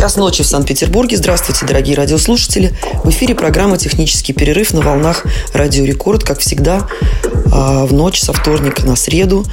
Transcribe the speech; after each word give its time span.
Час 0.00 0.16
ночи 0.16 0.42
в 0.42 0.46
Санкт-Петербурге. 0.46 1.18
Здравствуйте, 1.18 1.66
дорогие 1.66 1.94
радиослушатели. 1.94 2.72
В 3.04 3.10
эфире 3.10 3.34
программа 3.34 3.76
«Технический 3.76 4.32
перерыв» 4.32 4.72
на 4.72 4.80
волнах 4.80 5.26
«Радио 5.52 5.84
Рекорд», 5.84 6.24
как 6.24 6.38
всегда, 6.38 6.86
а, 7.52 7.84
в 7.84 7.92
ночь 7.92 8.18
со 8.18 8.32
вторника 8.32 8.86
на 8.86 8.96
среду 8.96 9.44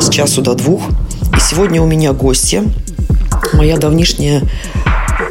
с 0.00 0.10
часу 0.10 0.42
до 0.42 0.54
двух. 0.54 0.82
И 1.36 1.38
сегодня 1.38 1.80
у 1.80 1.86
меня 1.86 2.12
гостья, 2.12 2.64
моя 3.52 3.76
давнишняя 3.76 4.42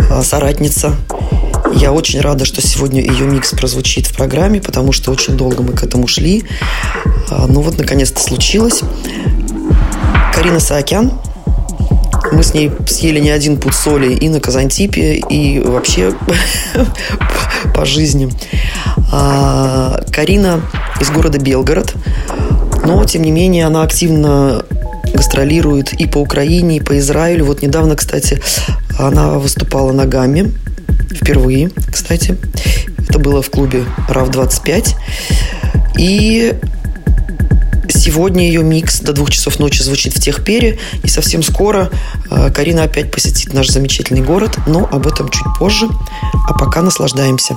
а, 0.09 0.23
соратница. 0.23 0.95
Я 1.75 1.91
очень 1.91 2.21
рада, 2.21 2.45
что 2.45 2.65
сегодня 2.65 3.01
ее 3.01 3.25
микс 3.25 3.51
прозвучит 3.51 4.07
в 4.07 4.15
программе, 4.15 4.61
потому 4.61 4.93
что 4.93 5.11
очень 5.11 5.35
долго 5.35 5.61
мы 5.61 5.73
к 5.73 5.83
этому 5.83 6.07
шли. 6.07 6.45
А, 7.29 7.47
ну 7.49 7.59
вот, 7.59 7.77
наконец-то 7.77 8.21
случилось. 8.21 8.79
Карина 10.33 10.61
Саакян– 10.61 11.11
мы 12.35 12.43
с 12.43 12.53
ней 12.53 12.71
съели 12.87 13.19
не 13.19 13.29
один 13.29 13.57
пуд 13.57 13.73
соли 13.73 14.13
и 14.13 14.27
на 14.27 14.39
Казантипе, 14.39 15.15
и 15.15 15.59
вообще 15.59 16.13
по 17.73 17.85
жизни. 17.85 18.29
А, 19.11 20.01
Карина 20.11 20.61
из 20.99 21.09
города 21.09 21.39
Белгород, 21.39 21.95
но, 22.85 23.03
тем 23.05 23.23
не 23.23 23.31
менее, 23.31 23.65
она 23.65 23.83
активно 23.83 24.63
гастролирует 25.13 25.93
и 25.93 26.07
по 26.07 26.17
Украине, 26.17 26.77
и 26.77 26.79
по 26.81 26.97
Израилю. 26.99 27.45
Вот 27.45 27.61
недавно, 27.61 27.95
кстати, 27.95 28.41
она 28.99 29.39
выступала 29.39 29.91
на 29.91 30.05
гамме. 30.05 30.51
Впервые, 31.11 31.71
кстати. 31.91 32.37
Это 33.07 33.19
было 33.19 33.41
в 33.41 33.49
клубе 33.49 33.85
РАВ-25. 34.09 34.95
И 35.97 36.53
Сегодня 37.89 38.47
ее 38.47 38.63
микс 38.63 38.99
до 38.99 39.13
двух 39.13 39.31
часов 39.31 39.59
ночи 39.59 39.81
звучит 39.81 40.15
в 40.15 40.19
Техпере, 40.21 40.79
и 41.03 41.07
совсем 41.07 41.43
скоро 41.43 41.89
э, 42.29 42.51
Карина 42.51 42.83
опять 42.83 43.11
посетит 43.11 43.53
наш 43.53 43.67
замечательный 43.69 44.21
город, 44.21 44.57
но 44.67 44.87
об 44.91 45.07
этом 45.07 45.29
чуть 45.29 45.47
позже. 45.59 45.87
А 46.47 46.53
пока 46.53 46.81
наслаждаемся. 46.81 47.55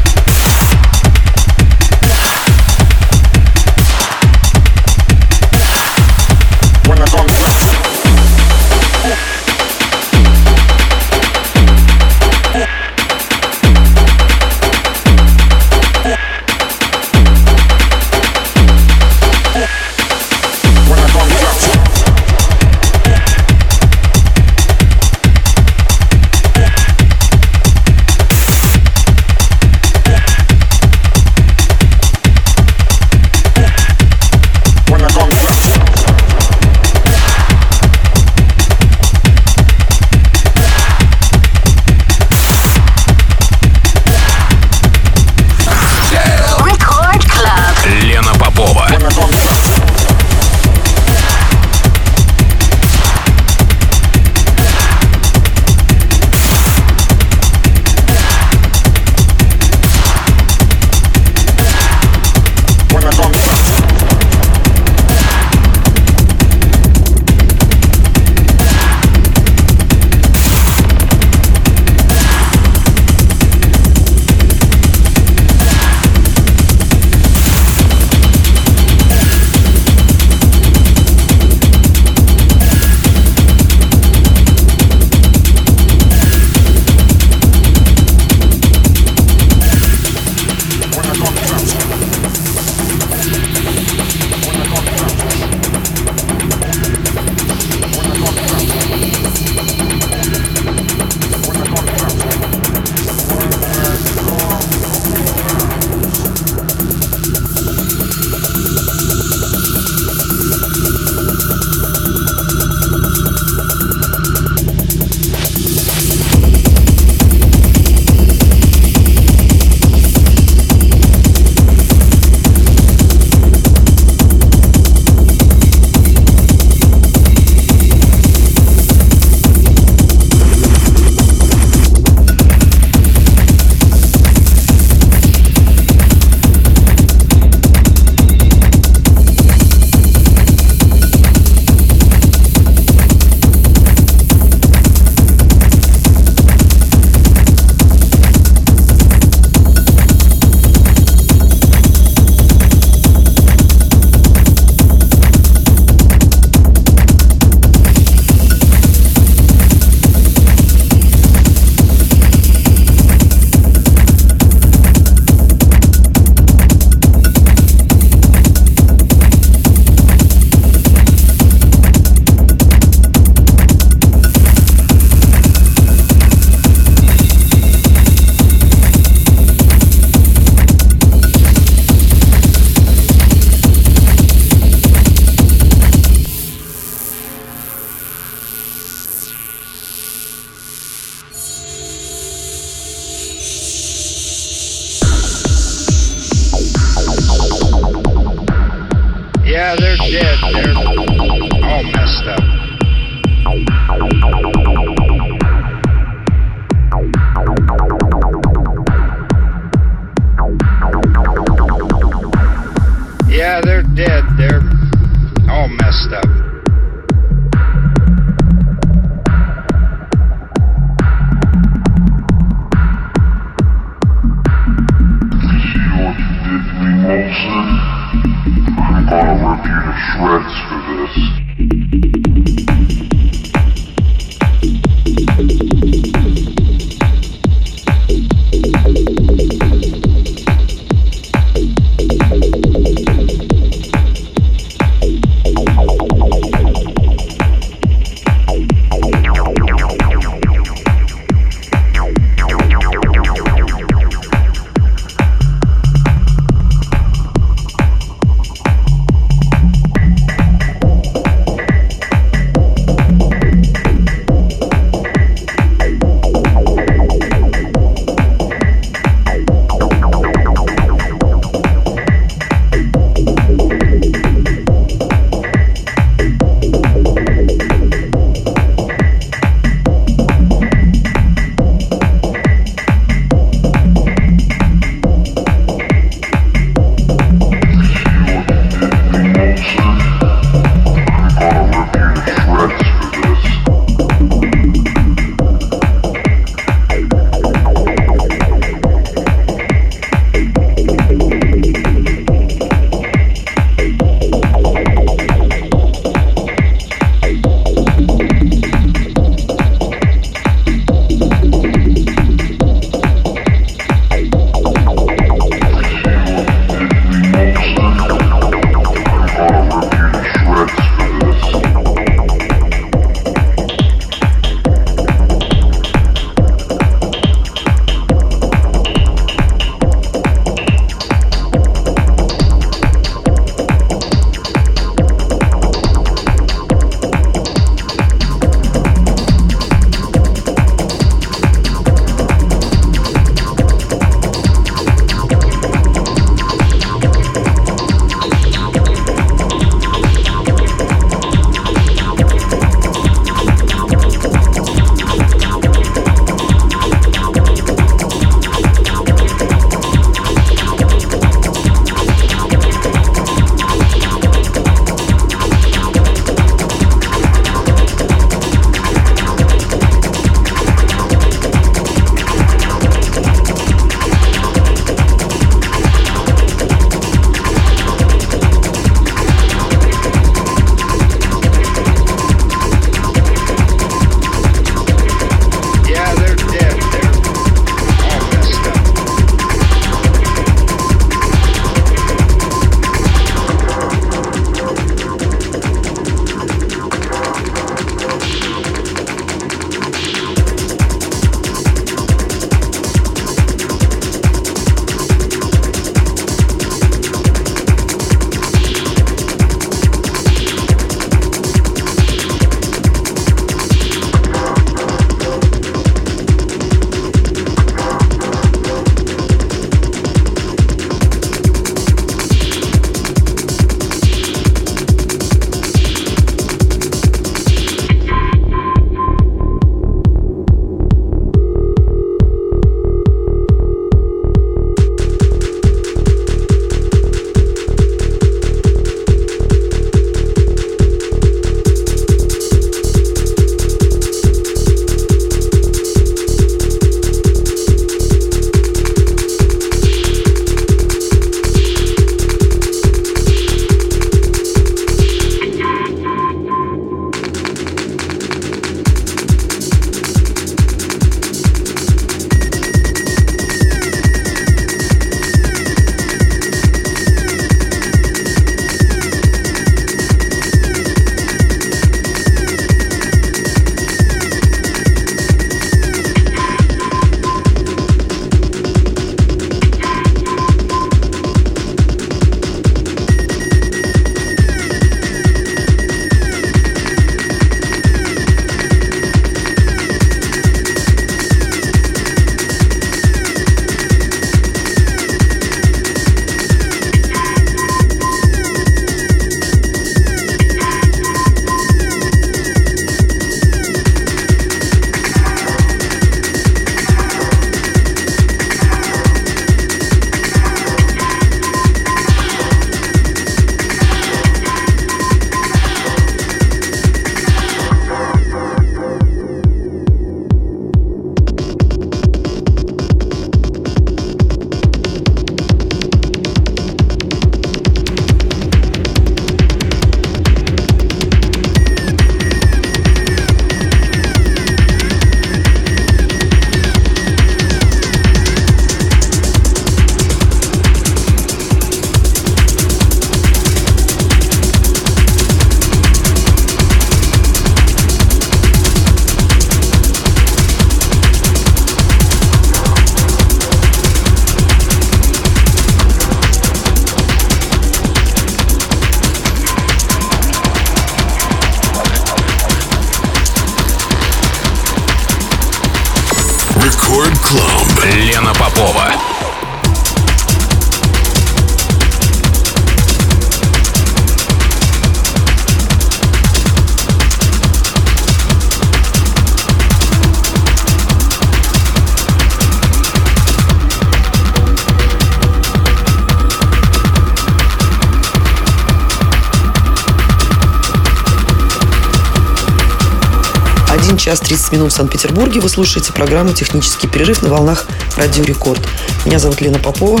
15 594.50 594.52
минут 594.52 594.72
в 594.72 594.76
Санкт-Петербурге. 594.76 595.40
Вы 595.40 595.48
слушаете 595.48 595.92
программу 595.92 596.32
«Технический 596.32 596.88
перерыв» 596.88 597.22
на 597.22 597.30
волнах 597.30 597.66
«Радио 597.96 598.24
Рекорд». 598.24 598.60
Меня 599.04 599.18
зовут 599.18 599.40
Лена 599.40 599.58
Попова. 599.58 600.00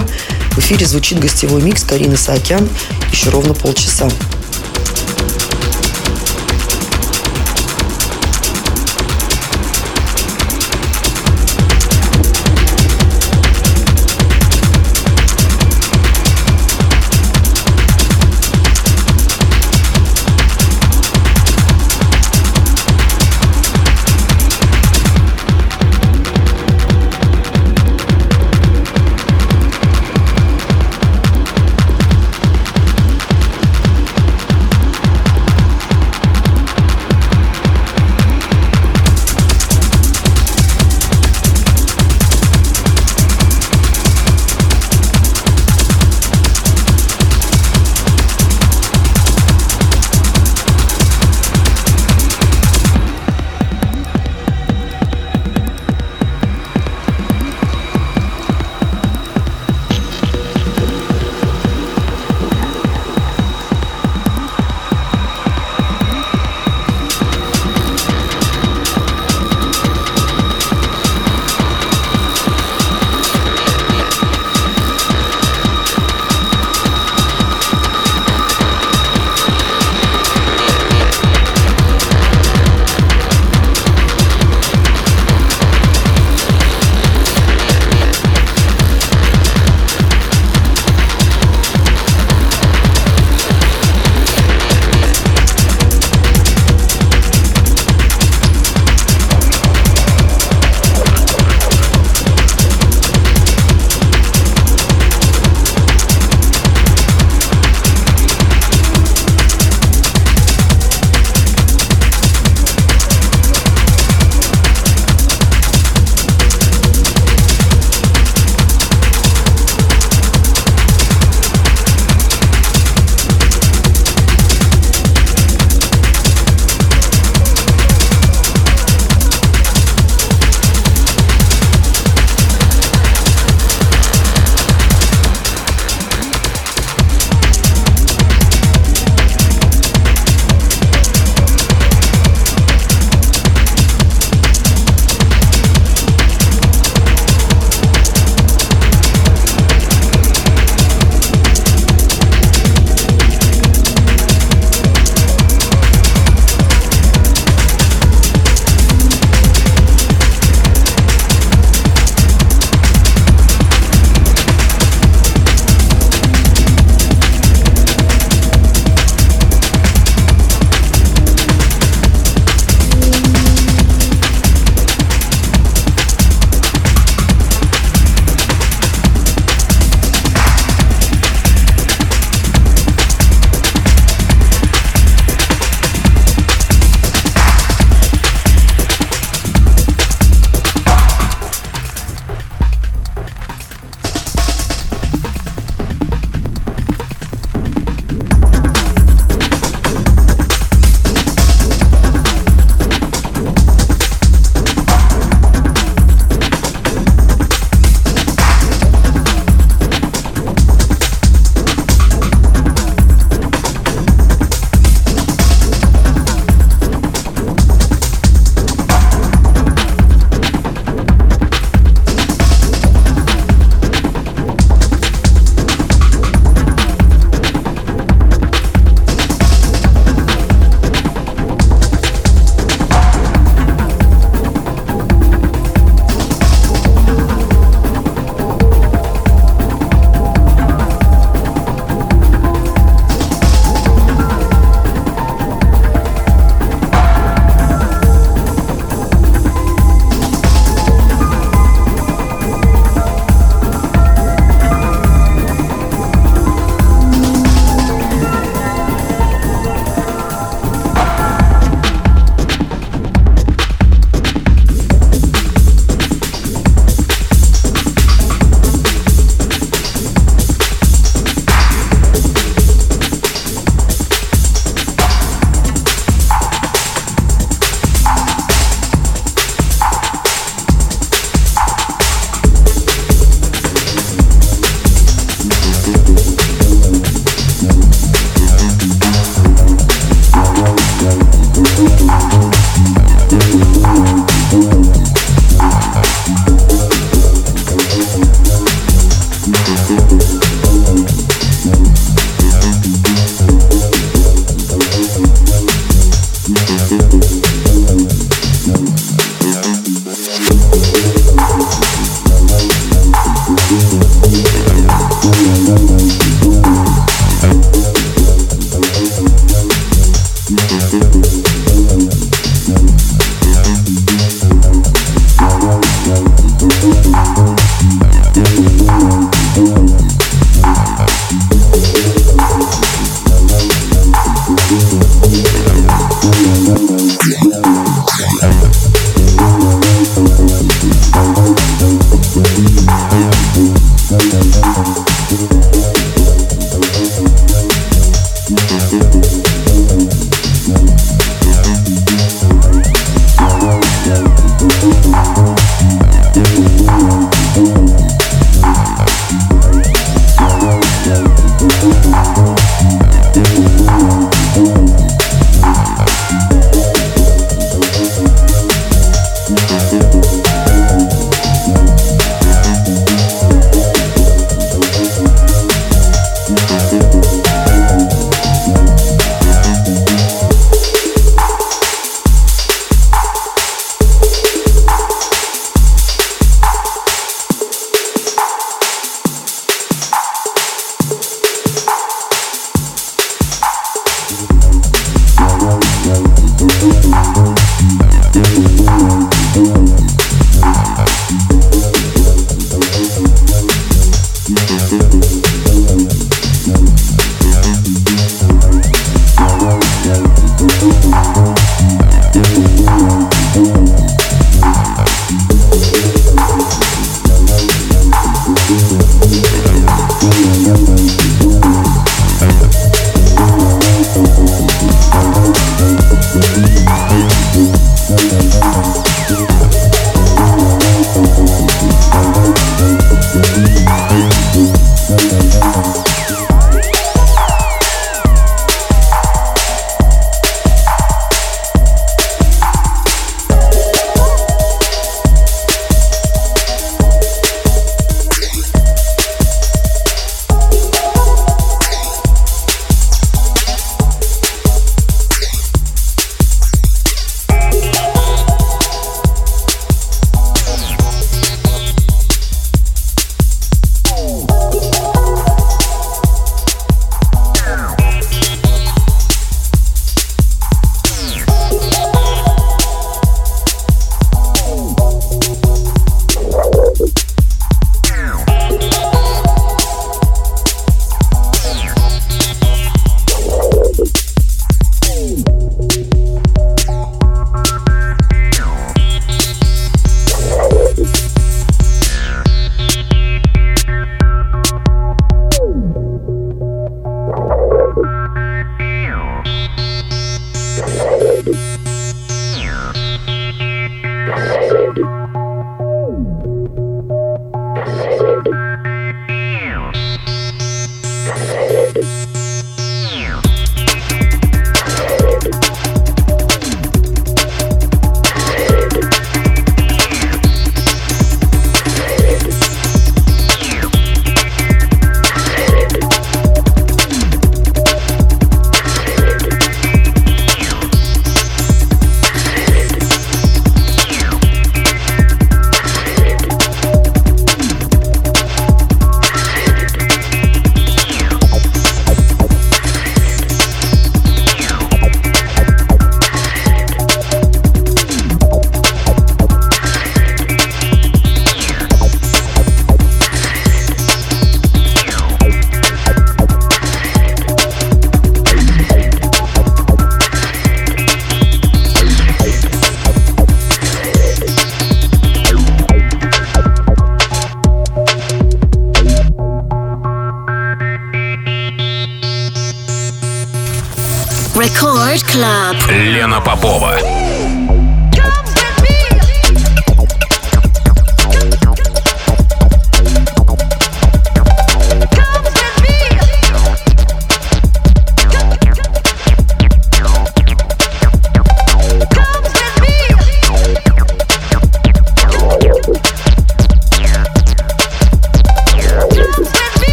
В 0.52 0.58
эфире 0.58 0.86
звучит 0.86 1.20
гостевой 1.20 1.62
микс 1.62 1.84
Карины 1.84 2.16
Саакян 2.16 2.68
еще 3.12 3.30
ровно 3.30 3.54
полчаса. 3.54 4.08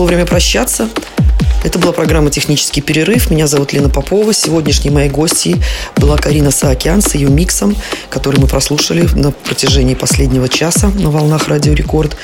Пришло 0.00 0.06
время 0.08 0.24
прощаться. 0.24 0.88
Это 1.62 1.78
была 1.78 1.92
программа 1.92 2.30
«Технический 2.30 2.80
перерыв». 2.80 3.30
Меня 3.30 3.46
зовут 3.46 3.74
Лена 3.74 3.90
Попова. 3.90 4.32
Сегодняшней 4.32 4.88
моей 4.88 5.10
гостьей 5.10 5.56
была 5.96 6.16
Карина 6.16 6.50
Саакян 6.50 7.02
с 7.02 7.14
ее 7.14 7.28
миксом, 7.28 7.76
который 8.08 8.40
мы 8.40 8.46
прослушали 8.46 9.06
на 9.14 9.30
протяжении 9.30 9.94
последнего 9.94 10.48
часа 10.48 10.88
на 10.88 11.10
волнах 11.10 11.48
Радио 11.48 11.74
Рекорд. 11.74 12.16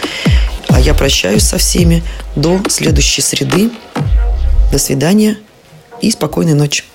А 0.69 0.81
я 0.81 0.95
прощаюсь 0.95 1.43
со 1.43 1.59
всеми 1.59 2.03
до 2.35 2.63
следующей 2.71 3.21
среды. 3.21 3.71
До 4.73 4.79
свидания 4.79 5.37
и 6.01 6.11
спокойной 6.11 6.55
ночи. 6.55 6.86